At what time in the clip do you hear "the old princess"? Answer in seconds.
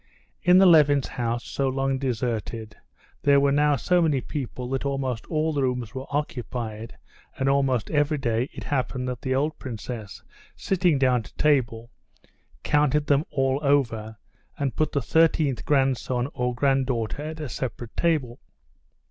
9.21-10.23